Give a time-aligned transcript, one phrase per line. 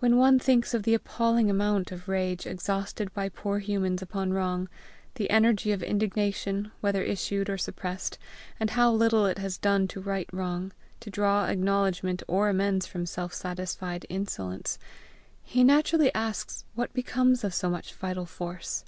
[0.00, 4.68] When one thinks of the appalling amount of rage exhausted by poor humans upon wrong,
[5.14, 8.18] the energy of indignation, whether issued or suppressed,
[8.58, 13.06] and how little it has done to right wrong, to draw acknowledgment or amends from
[13.06, 14.80] self satisfied insolence,
[15.44, 18.84] he naturally asks what becomes of so much vital force.